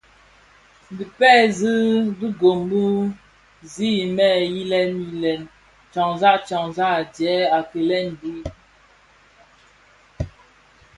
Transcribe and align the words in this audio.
Dhi 0.95 1.05
pezi 1.17 1.73
dhigōn 2.17 2.59
bi 2.69 2.83
zi 3.71 3.91
mě 4.15 4.29
yilè 4.53 4.81
yilen 4.97 5.39
tyanzak 5.91 6.39
tyañzak 6.47 6.93
a 6.99 7.03
djee 7.13 7.43
a 7.57 7.59
kilèn, 7.69 8.07
bhui, 8.19 8.41